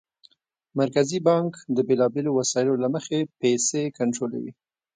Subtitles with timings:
[0.79, 4.51] مرکزي بانک د بېلابېلو وسایلو له مخې پیسې کنټرولوي.